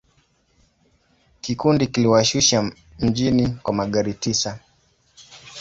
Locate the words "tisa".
4.13-4.59